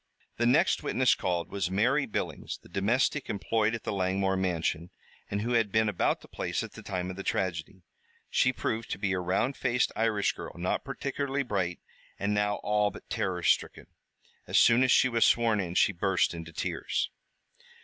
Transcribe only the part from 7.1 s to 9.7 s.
of the tragedy. She proved to be a round